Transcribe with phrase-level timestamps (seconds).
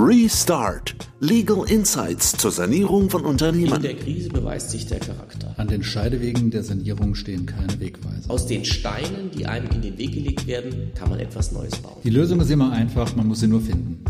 [0.00, 0.94] Restart.
[1.18, 3.74] Legal Insights zur Sanierung von Unternehmen.
[3.74, 5.52] In der Krise beweist sich der Charakter.
[5.56, 8.30] An den Scheidewegen der Sanierung stehen keine Wegweiser.
[8.30, 12.00] Aus den Steinen, die einem in den Weg gelegt werden, kann man etwas Neues bauen.
[12.04, 14.04] Die Lösung ist immer einfach, man muss sie nur finden.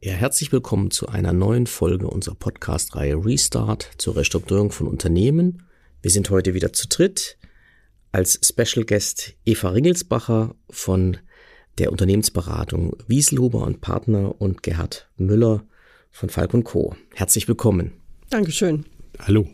[0.00, 5.64] Ja, herzlich willkommen zu einer neuen Folge unserer Podcast-Reihe Restart zur Restrukturierung von Unternehmen.
[6.02, 7.36] Wir sind heute wieder zu dritt.
[8.12, 11.16] Als Special Guest Eva Ringelsbacher von
[11.78, 15.64] der Unternehmensberatung Wieselhuber und Partner und Gerhard Müller
[16.10, 16.94] von Falk Co.
[17.14, 17.92] Herzlich willkommen.
[18.30, 18.84] Dankeschön.
[19.20, 19.48] Hallo.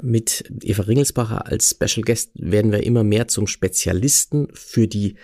[0.00, 5.16] Mit Eva Ringelsbacher als Special Guest werden wir immer mehr zum Spezialisten für die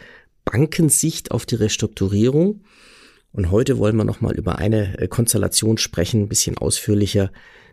[0.45, 2.62] Bankensicht auf die Restrukturierung.
[3.33, 7.30] Und heute wollen wir nochmal über eine äh, Konstellation sprechen, ein bisschen ausführlicher,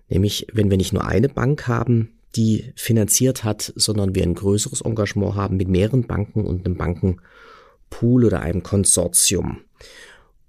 [0.09, 4.81] nämlich wenn wir nicht nur eine Bank haben, die finanziert hat, sondern wir ein größeres
[4.81, 7.21] Engagement haben mit mehreren Banken und einem Banken
[7.89, 9.61] Pool oder einem Konsortium.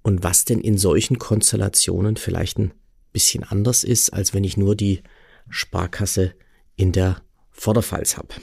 [0.02, 2.72] Und was denn in solchen Konstellationen vielleicht ein
[3.12, 5.02] bisschen anders ist, als wenn ich nur die
[5.48, 6.34] Sparkasse
[6.76, 8.34] in der Vorderpfalz habe.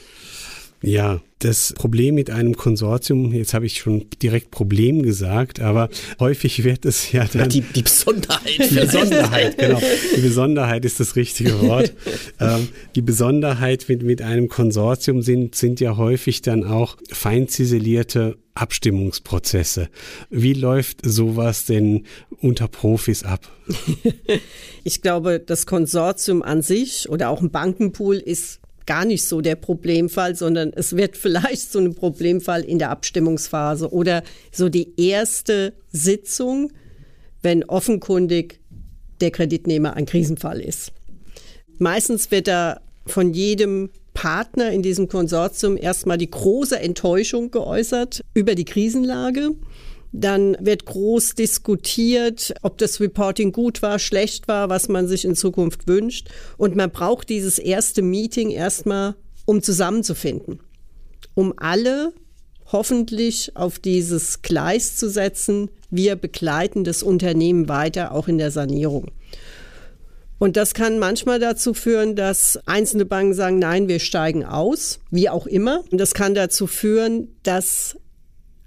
[0.85, 5.89] Ja, das Problem mit einem Konsortium, jetzt habe ich schon direkt Problem gesagt, aber
[6.19, 7.47] häufig wird es ja dann.
[7.47, 8.69] Die, die Besonderheit.
[8.69, 9.81] Die Besonderheit, genau.
[10.15, 11.93] Die Besonderheit ist das richtige Wort.
[12.41, 18.37] ähm, die Besonderheit mit, mit einem Konsortium sind, sind ja häufig dann auch fein ziselierte
[18.53, 19.87] Abstimmungsprozesse.
[20.29, 22.03] Wie läuft sowas denn
[22.41, 23.49] unter Profis ab?
[24.83, 29.55] ich glaube, das Konsortium an sich oder auch ein Bankenpool ist gar nicht so der
[29.55, 35.73] Problemfall, sondern es wird vielleicht so ein Problemfall in der Abstimmungsphase oder so die erste
[35.91, 36.71] Sitzung,
[37.41, 38.59] wenn offenkundig
[39.21, 40.91] der Kreditnehmer ein Krisenfall ist.
[41.77, 48.55] Meistens wird da von jedem Partner in diesem Konsortium erstmal die große Enttäuschung geäußert über
[48.55, 49.51] die Krisenlage.
[50.16, 55.36] Dann wird groß diskutiert, ob das Reporting gut war, schlecht war, was man sich in
[55.36, 56.30] Zukunft wünscht.
[56.56, 60.59] Und man braucht dieses erste Meeting erstmal, um zusammenzufinden,
[61.34, 62.13] um alle
[62.72, 65.69] hoffentlich auf dieses Gleis zu setzen.
[65.90, 69.12] Wir begleiten das Unternehmen weiter, auch in der Sanierung.
[70.38, 75.29] Und das kann manchmal dazu führen, dass einzelne Banken sagen, nein, wir steigen aus, wie
[75.29, 75.84] auch immer.
[75.90, 77.96] Und das kann dazu führen, dass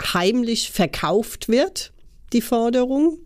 [0.02, 1.92] heimlich verkauft wird,
[2.32, 3.18] die Forderung.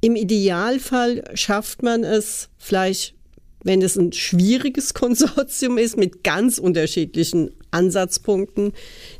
[0.00, 3.14] Im Idealfall schafft man es vielleicht,
[3.62, 8.72] wenn es ein schwieriges Konsortium ist mit ganz unterschiedlichen Ansatzpunkten,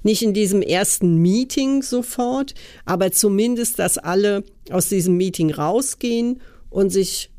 [0.03, 6.41] nicht in diesem ersten Meeting sofort, aber zumindest, dass alle aus diesem Meeting rausgehen
[6.71, 7.31] und sich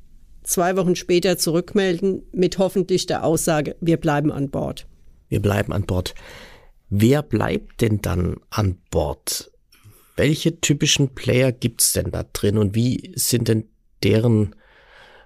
[0.44, 4.88] zwei Wochen später zurückmelden mit hoffentlich der Aussage, wir bleiben an Bord.
[5.30, 6.14] Wir bleiben an Bord.
[6.90, 9.52] Wer bleibt denn dann an Bord?
[10.16, 13.68] Welche typischen Player gibt's denn da drin und wie sind denn
[14.04, 14.56] deren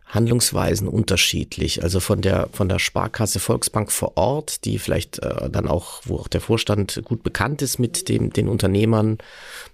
[0.06, 1.84] Handlungsweisen unterschiedlich?
[1.84, 6.18] Also von der, von der Sparkasse Volksbank vor Ort, die vielleicht äh, dann auch, wo
[6.18, 9.20] auch der Vorstand gut bekannt ist mit dem, den Unternehmern,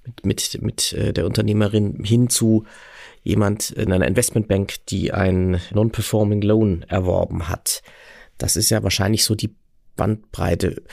[0.06, 2.66] mit, mit, mit äh, der Unternehmerin hin zu
[3.24, 7.82] jemand in einer Investmentbank, die ein Non-Performing Loan erworben hat.
[8.38, 9.56] Das ist ja wahrscheinlich so die
[9.96, 10.84] Bandbreite.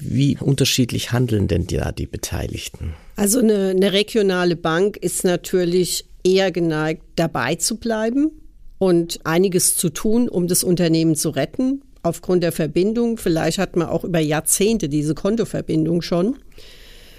[0.00, 2.94] Wie unterschiedlich handeln denn da die Beteiligten?
[3.16, 8.30] Also eine, eine regionale Bank ist natürlich eher geneigt, dabei zu bleiben
[8.78, 13.18] und einiges zu tun, um das Unternehmen zu retten, aufgrund der Verbindung.
[13.18, 16.36] Vielleicht hat man auch über Jahrzehnte diese Kontoverbindung schon.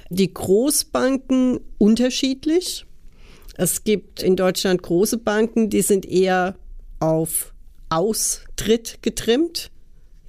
[0.09, 2.86] Die Großbanken unterschiedlich.
[3.56, 6.56] Es gibt in Deutschland große Banken, die sind eher
[7.00, 7.53] auf
[7.90, 9.70] Austritt getrimmt.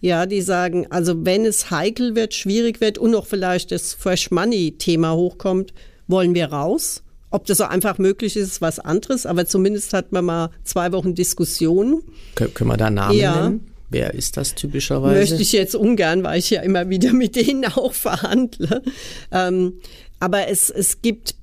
[0.03, 4.33] Ja, die sagen, also wenn es heikel wird, schwierig wird und noch vielleicht das Fresh
[4.33, 5.73] Money Thema hochkommt,
[6.09, 7.05] wollen wir raus.
[7.31, 10.91] Ob das so einfach möglich ist, ist was anderes, aber zumindest hat man mal zwei
[10.91, 12.03] Wochen Diskussion.
[12.35, 13.43] Kön können wir da Namen ja.
[13.45, 13.73] nennen?
[13.91, 15.21] Wer ist das typischerweise?
[15.21, 18.83] Möchte ich jetzt ungern, weil ich ja immer wieder mit denen auch verhandle.
[19.31, 19.75] Ähm,
[20.19, 21.37] aber es, es gibt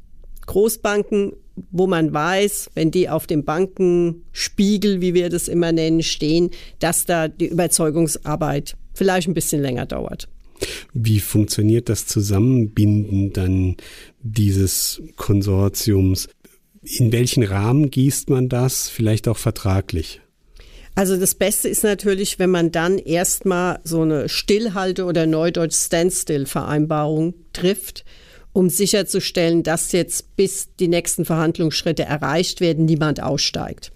[0.48, 1.32] Großbanken,
[1.72, 7.06] wo man weiß, wenn die auf dem Bankenspiegel, wie wir das immer nennen, stehen, dass
[7.06, 10.28] da die Überzeugungsarbeit vielleicht ein bisschen länger dauert.
[10.94, 13.78] Wie funktioniert das Zusammenbinden dann
[14.22, 16.28] dieses Konsortiums?
[16.82, 20.22] In welchen Rahmen gießt man das, vielleicht auch vertraglich?
[20.96, 27.36] Also das Beste ist natürlich, wenn man dann erstmal so eine Stillhalte- oder Neudeutsch Standstill-Vereinbarung
[27.54, 28.04] trifft
[28.54, 33.92] um sicherzustellen, dass jetzt bis die nächsten Verhandlungsschritte erreicht werden, niemand aussteigt.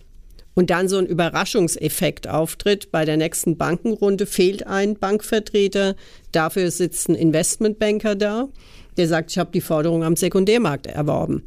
[0.55, 2.91] Und dann so ein Überraschungseffekt auftritt.
[2.91, 5.95] Bei der nächsten Bankenrunde fehlt ein Bankvertreter.
[6.31, 8.49] Dafür sitzt ein Investmentbanker da,
[8.97, 11.43] der sagt, ich habe die Forderung am Sekundärmarkt erworben.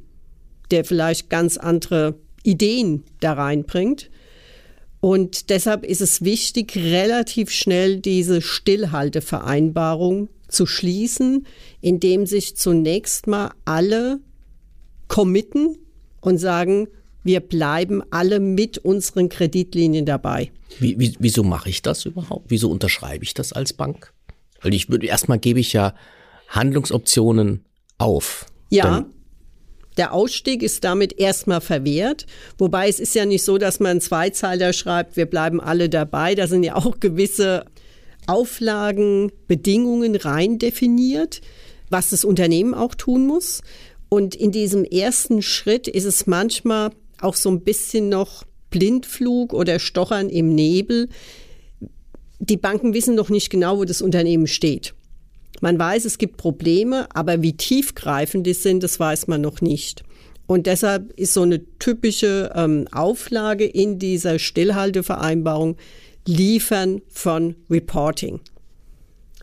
[0.72, 4.10] Der vielleicht ganz andere Ideen da reinbringt.
[5.00, 11.46] Und deshalb ist es wichtig, relativ schnell diese Stillhaltevereinbarung zu schließen,
[11.80, 14.20] indem sich zunächst mal alle
[15.08, 15.78] committen
[16.20, 16.88] und sagen,
[17.22, 20.52] wir bleiben alle mit unseren Kreditlinien dabei.
[20.78, 22.46] Wie, wie, wieso mache ich das überhaupt?
[22.48, 24.12] Wieso unterschreibe ich das als Bank?
[24.62, 25.94] Weil ich würde erstmal gebe ich ja
[26.48, 27.64] Handlungsoptionen
[27.98, 28.46] auf.
[28.70, 29.06] Ja.
[29.96, 32.26] Der Ausstieg ist damit erstmal verwehrt.
[32.58, 36.34] Wobei es ist ja nicht so, dass man einen Zweizeiler schreibt, wir bleiben alle dabei.
[36.34, 37.64] Da sind ja auch gewisse
[38.26, 41.40] Auflagen, Bedingungen rein definiert,
[41.90, 43.62] was das Unternehmen auch tun muss.
[44.08, 46.90] Und in diesem ersten Schritt ist es manchmal
[47.20, 51.08] auch so ein bisschen noch Blindflug oder Stochern im Nebel.
[52.38, 54.94] Die Banken wissen noch nicht genau, wo das Unternehmen steht.
[55.60, 60.02] Man weiß, es gibt Probleme, aber wie tiefgreifend die sind, das weiß man noch nicht.
[60.46, 65.76] Und deshalb ist so eine typische ähm, Auflage in dieser Stillhaltevereinbarung
[66.26, 68.40] Liefern von Reporting.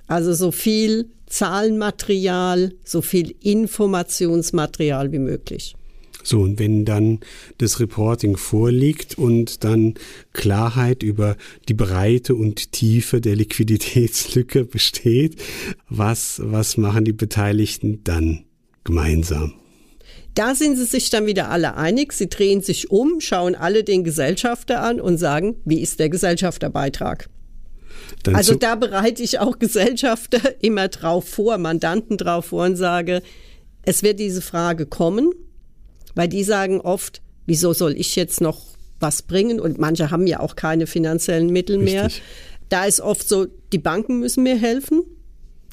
[0.08, 5.76] Also so viel Zahlenmaterial, so viel Informationsmaterial wie möglich.
[6.24, 7.20] So, und wenn dann
[7.58, 9.96] das Reporting vorliegt und dann
[10.32, 11.36] Klarheit über
[11.68, 15.36] die Breite und Tiefe der Liquiditätslücke besteht,
[15.90, 18.46] was, was machen die Beteiligten dann
[18.86, 19.54] gemeinsam?
[20.36, 22.14] Da sind sie sich dann wieder alle einig.
[22.14, 27.30] Sie drehen sich um, schauen alle den Gesellschafter an und sagen, wie ist der Gesellschafterbeitrag?
[28.24, 33.22] Dann also da bereite ich auch Gesellschafter immer drauf vor, Mandanten drauf vor und sage,
[33.84, 35.32] es wird diese Frage kommen.
[36.16, 38.62] Weil die sagen oft, wieso soll ich jetzt noch
[39.00, 39.60] was bringen?
[39.60, 41.94] Und manche haben ja auch keine finanziellen Mittel Richtig.
[41.94, 42.10] mehr.
[42.70, 45.04] Da ist oft so, die Banken müssen mir helfen.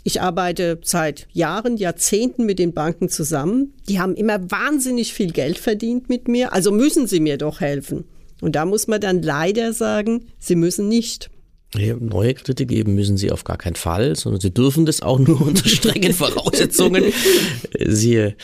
[0.03, 3.75] Ich arbeite seit Jahren, Jahrzehnten mit den Banken zusammen.
[3.89, 8.05] Die haben immer wahnsinnig viel Geld verdient mit mir, also müssen sie mir doch helfen.
[8.41, 11.31] Und da muss man dann leider sagen, sie müssen nicht.
[11.75, 15.41] Neue Kredite geben müssen sie auf gar keinen Fall, sondern sie dürfen das auch nur
[15.47, 17.13] unter strengen Voraussetzungen.
[17.79, 18.37] Siehe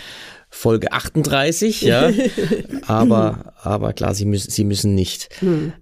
[0.49, 2.13] Folge 38, ja.
[2.87, 5.29] aber, aber klar, sie müssen, sie müssen nicht.
[5.41, 5.73] Hm.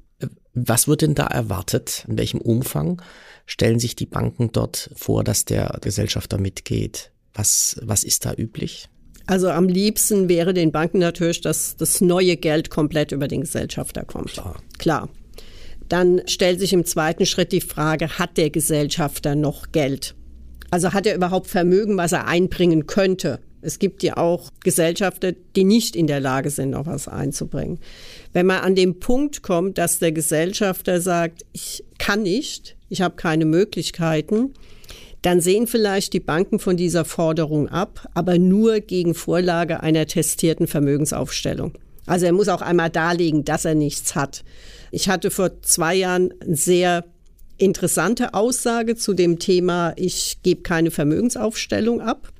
[0.55, 2.05] Was wird denn da erwartet?
[2.09, 3.03] In welchem Umfang
[3.47, 7.11] stellen sich die Banken dort vor, dass der Gesellschafter mitgeht?
[7.35, 8.89] Was, was ist da üblich?
[9.27, 14.05] Also am liebsten wäre den Banken natürlich, dass das neue Geld komplett über den Gesellschafter
[14.05, 14.33] kommt.
[14.33, 14.63] Klar.
[14.79, 15.09] Klar.
[15.89, 20.15] Dann stellt sich im zweiten Schritt die Frage, hat der Gesellschafter noch Geld?
[20.71, 23.41] Also hat er überhaupt Vermögen, was er einbringen könnte?
[23.61, 27.79] Es gibt ja auch Gesellschafter, die nicht in der Lage sind, noch was einzubringen.
[28.33, 33.17] Wenn man an den Punkt kommt, dass der Gesellschafter sagt, ich kann nicht, ich habe
[33.17, 34.55] keine Möglichkeiten,
[35.21, 40.67] dann sehen vielleicht die Banken von dieser Forderung ab, aber nur gegen Vorlage einer testierten
[40.67, 41.73] Vermögensaufstellung.
[42.07, 44.45] Also er muss auch einmal darlegen, dass er nichts hat.
[44.93, 47.05] Ich hatte vor zwei Jahren eine sehr
[47.59, 52.33] interessante Aussage zu dem Thema, ich gebe keine Vermögensaufstellung ab.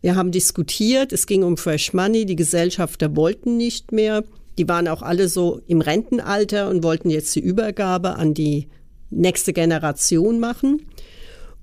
[0.00, 4.24] Wir haben diskutiert, es ging um Fresh Money, die Gesellschafter wollten nicht mehr.
[4.58, 8.68] Die waren auch alle so im Rentenalter und wollten jetzt die Übergabe an die
[9.10, 10.86] nächste Generation machen.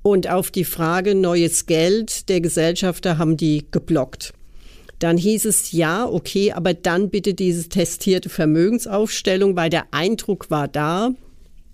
[0.02, 4.34] Und auf die Frage neues Geld der Gesellschafter haben die geblockt.
[5.00, 10.68] Dann hieß es ja, okay, aber dann bitte diese testierte Vermögensaufstellung, weil der Eindruck war
[10.68, 11.12] da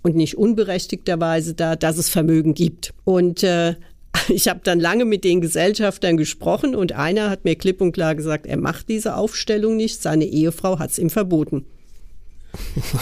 [0.02, 2.94] und nicht unberechtigterweise da, dass es Vermögen gibt.
[3.04, 3.76] Und äh,
[4.30, 8.16] ich habe dann lange mit den Gesellschaftern gesprochen und einer hat mir klipp und klar
[8.16, 11.66] gesagt, er macht diese Aufstellung nicht, seine Ehefrau hat es ihm verboten.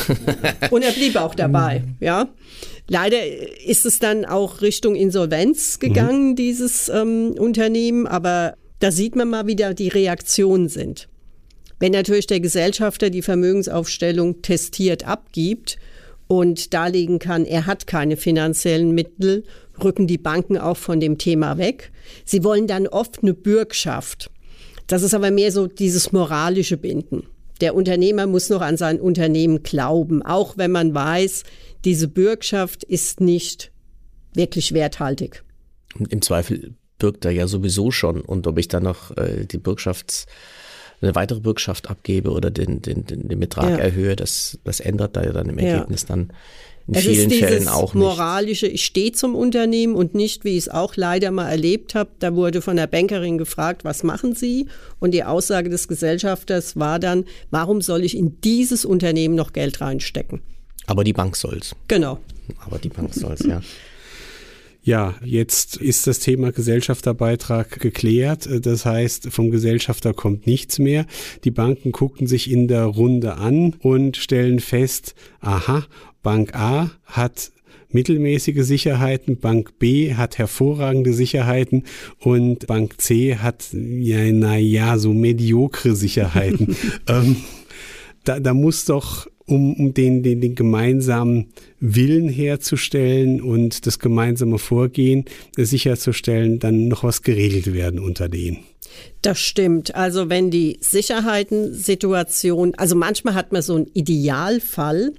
[0.71, 2.29] und er blieb auch dabei, ja.
[2.89, 3.17] Leider
[3.65, 6.35] ist es dann auch Richtung Insolvenz gegangen, mhm.
[6.35, 11.09] dieses ähm, Unternehmen, aber da sieht man mal, wie da die Reaktionen sind.
[11.79, 15.77] Wenn natürlich der Gesellschafter die Vermögensaufstellung testiert abgibt
[16.27, 19.43] und darlegen kann, er hat keine finanziellen Mittel
[19.83, 21.91] rücken die Banken auch von dem Thema weg.
[22.25, 24.31] Sie wollen dann oft eine Bürgschaft.
[24.87, 27.27] Das ist aber mehr so dieses moralische Binden.
[27.61, 31.43] Der Unternehmer muss noch an sein Unternehmen glauben, auch wenn man weiß,
[31.85, 33.71] diese Bürgschaft ist nicht
[34.33, 35.43] wirklich werthaltig.
[36.09, 38.21] Im Zweifel birgt er ja sowieso schon.
[38.21, 40.25] Und ob ich dann noch äh, die Bürgschafts
[41.01, 43.77] eine weitere Bürgschaft abgebe oder den, den, den, den Betrag ja.
[43.77, 46.07] erhöhe, das, das ändert da ja dann im Ergebnis ja.
[46.09, 46.33] dann
[46.87, 48.01] in es vielen ist Fällen auch nicht.
[48.01, 52.09] moralische, ich stehe zum Unternehmen und nicht, wie ich es auch leider mal erlebt habe,
[52.19, 54.67] da wurde von der Bankerin gefragt, was machen Sie?
[54.99, 59.81] Und die Aussage des Gesellschafters war dann, warum soll ich in dieses Unternehmen noch Geld
[59.81, 60.41] reinstecken?
[60.85, 61.75] Aber die Bank soll's.
[61.89, 62.19] Genau.
[62.65, 63.61] Aber die Bank soll's, ja.
[64.87, 68.47] Ja, jetzt ist das Thema Gesellschafterbeitrag geklärt.
[68.61, 71.05] Das heißt, vom Gesellschafter kommt nichts mehr.
[71.43, 75.85] Die Banken gucken sich in der Runde an und stellen fest, aha,
[76.27, 77.53] Bank A hat
[77.89, 81.85] mittelmäßige Sicherheiten, Bank B hat hervorragende Sicherheiten
[82.19, 86.75] und Bank C hat, ja, naja, so mediokre Sicherheiten.
[87.07, 87.37] ähm,
[88.25, 91.47] da, da muss doch um, um den, den, den gemeinsamen
[91.79, 95.23] Willen herzustellen und das gemeinsame Vorgehen
[95.55, 98.65] sicherzustellen, dann noch was geregelt werden unter denen.
[99.21, 99.95] Das stimmt.
[99.95, 105.13] Also wenn die Sicherheitensituation, also manchmal hat man so einen Idealfall,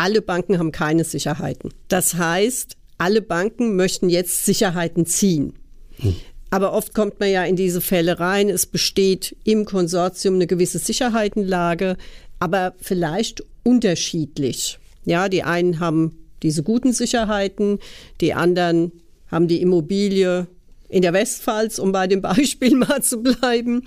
[0.00, 1.74] alle Banken haben keine Sicherheiten.
[1.88, 5.52] Das heißt, alle Banken möchten jetzt Sicherheiten ziehen.
[5.96, 6.16] Hm.
[6.48, 8.48] Aber oft kommt man ja in diese Fälle rein.
[8.48, 11.98] Es besteht im Konsortium eine gewisse Sicherheitenlage,
[12.38, 14.78] aber vielleicht unterschiedlich.
[15.04, 17.78] Ja, die einen haben diese guten Sicherheiten,
[18.22, 18.92] die anderen
[19.30, 20.46] haben die Immobilie
[20.88, 23.82] in der Westpfalz, um bei dem Beispiel mal zu bleiben.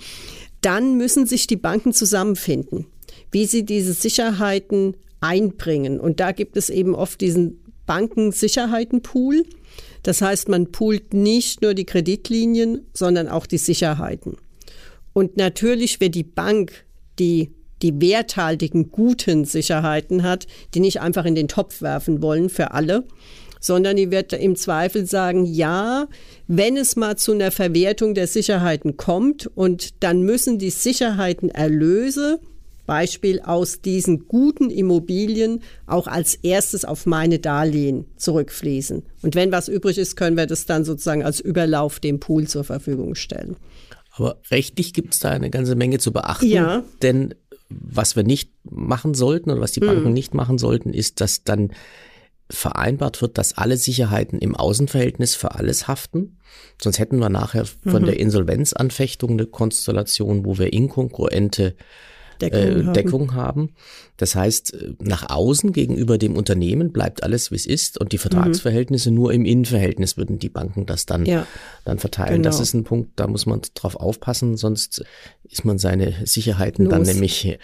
[0.60, 2.86] Dann müssen sich die Banken zusammenfinden,
[3.32, 4.94] wie sie diese Sicherheiten
[5.24, 5.98] einbringen.
[5.98, 9.44] Und da gibt es eben oft diesen Bankensicherheitenpool.
[10.02, 14.36] Das heißt, man poolt nicht nur die Kreditlinien, sondern auch die Sicherheiten.
[15.14, 16.84] Und natürlich wird die Bank,
[17.18, 17.52] die
[17.82, 23.04] die werthaltigen, guten Sicherheiten hat, die nicht einfach in den Topf werfen wollen für alle,
[23.60, 26.06] sondern die wird im Zweifel sagen, ja,
[26.46, 32.40] wenn es mal zu einer Verwertung der Sicherheiten kommt und dann müssen die Sicherheitenerlöse
[32.86, 39.02] Beispiel aus diesen guten Immobilien auch als erstes auf meine Darlehen zurückfließen.
[39.22, 42.64] Und wenn was übrig ist, können wir das dann sozusagen als Überlauf dem Pool zur
[42.64, 43.56] Verfügung stellen.
[44.12, 46.46] Aber rechtlich gibt es da eine ganze Menge zu beachten.
[46.46, 46.84] Ja.
[47.02, 47.34] Denn
[47.68, 50.12] was wir nicht machen sollten oder was die Banken hm.
[50.12, 51.72] nicht machen sollten, ist, dass dann
[52.50, 56.38] vereinbart wird, dass alle Sicherheiten im Außenverhältnis für alles haften.
[56.80, 58.06] Sonst hätten wir nachher von mhm.
[58.06, 61.74] der Insolvenzanfechtung eine Konstellation, wo wir inkongruente
[62.40, 63.70] Deckung, äh, Deckung haben.
[64.16, 69.10] Das heißt, nach außen gegenüber dem Unternehmen bleibt alles, wie es ist und die Vertragsverhältnisse
[69.10, 69.16] mhm.
[69.16, 71.46] nur im Innenverhältnis würden die Banken das dann, ja.
[71.84, 72.42] dann verteilen.
[72.42, 72.44] Genau.
[72.44, 75.04] Das ist ein Punkt, da muss man drauf aufpassen, sonst
[75.44, 76.92] ist man seine Sicherheiten Los.
[76.92, 77.58] dann nämlich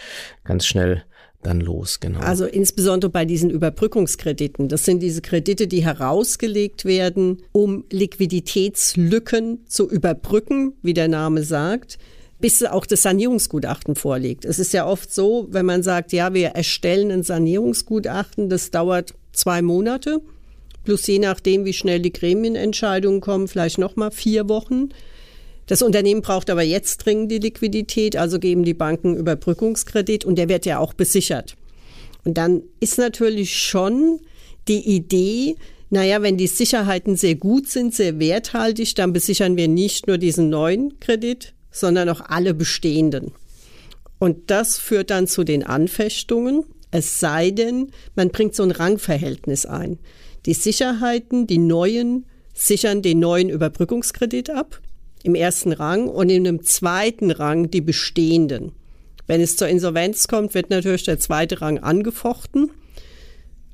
[0.45, 1.05] ganz schnell
[1.43, 2.21] dann los, genau.
[2.21, 4.69] Also insbesondere bei diesen Überbrückungskrediten.
[4.69, 11.99] Das sind diese Kredite, die herausgelegt werden, um Liquiditätslücken zu überbrücken, wie der Name sagt
[12.41, 14.45] bis auch das Sanierungsgutachten vorliegt.
[14.45, 19.15] Es ist ja oft so, wenn man sagt, ja, wir erstellen ein Sanierungsgutachten, das dauert
[19.33, 20.21] zwei Monate,
[20.85, 24.89] plus je nachdem, wie schnell die Gremienentscheidungen kommen, vielleicht nochmal vier Wochen.
[25.67, 30.49] Das Unternehmen braucht aber jetzt dringend die Liquidität, also geben die Banken Überbrückungskredit und der
[30.49, 31.57] wird ja auch besichert.
[32.25, 34.21] Und dann ist natürlich schon
[34.69, 35.57] die Idee,
[35.91, 40.49] naja, wenn die Sicherheiten sehr gut sind, sehr werthaltig, dann besichern wir nicht nur diesen
[40.49, 43.33] neuen Kredit, sondern auch alle bestehenden.
[44.19, 49.65] Und das führt dann zu den Anfechtungen, es sei denn, man bringt so ein Rangverhältnis
[49.65, 49.99] ein.
[50.47, 54.81] Die Sicherheiten, die neuen, sichern den neuen Überbrückungskredit ab
[55.23, 58.73] im ersten Rang und in einem zweiten Rang die bestehenden.
[59.27, 62.71] Wenn es zur Insolvenz kommt, wird natürlich der zweite Rang angefochten.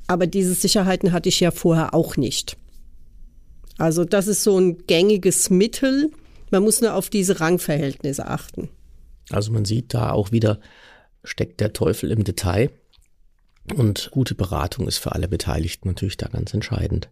[0.07, 2.57] Aber diese Sicherheiten hatte ich ja vorher auch nicht.
[3.79, 6.11] Also das ist so ein gängiges Mittel,
[6.51, 8.69] man muss nur auf diese Rangverhältnisse achten.
[9.31, 10.61] Also man sieht da auch wieder,
[11.25, 12.71] steckt der Teufel im Detail.
[13.75, 17.11] Und gute Beratung ist für alle Beteiligten natürlich da ganz entscheidend.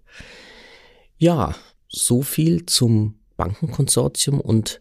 [1.18, 1.54] Ja,
[1.88, 4.80] so viel zum Bankenkonsortium und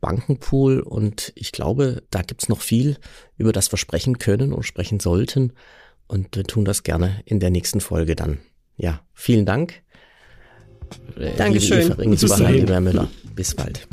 [0.00, 0.80] Bankenpool.
[0.80, 2.96] Und ich glaube, da gibt's noch viel,
[3.36, 5.52] über das wir sprechen können und sprechen sollten.
[6.06, 8.38] Und wir tun das gerne in der nächsten Folge dann.
[8.76, 9.82] Ja, vielen Dank.
[11.36, 11.78] Dankeschön.
[11.80, 12.22] Liebe Eva Ringens,
[12.80, 13.08] Müller.
[13.34, 13.86] Bis bald.